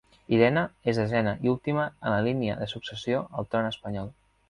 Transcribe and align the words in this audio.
Irene 0.37 0.63
és 0.93 0.99
desena 1.01 1.35
i 1.47 1.53
última 1.53 1.85
en 1.91 2.17
la 2.17 2.25
línia 2.31 2.59
de 2.65 2.71
successió 2.75 3.25
al 3.31 3.51
tron 3.53 3.73
espanyol. 3.75 4.15